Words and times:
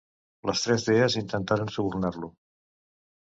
Les 0.49 0.63
tres 0.67 0.85
dees 0.87 1.17
intentaren 1.21 1.71
subornar-lo. 1.75 2.31